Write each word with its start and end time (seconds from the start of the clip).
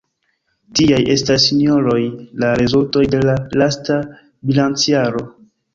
Tiaj 0.79 1.01
estas, 1.15 1.45
sinjoroj, 1.51 1.99
la 2.45 2.51
rezultoj 2.63 3.07
de 3.15 3.23
la 3.29 3.39
lasta 3.65 4.03
bilancjaro. 4.51 5.29